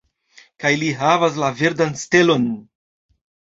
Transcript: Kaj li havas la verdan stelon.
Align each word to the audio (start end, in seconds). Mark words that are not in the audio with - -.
Kaj 0.63 0.71
li 0.83 0.89
havas 1.01 1.37
la 1.45 1.51
verdan 1.61 1.95
stelon. 2.07 2.51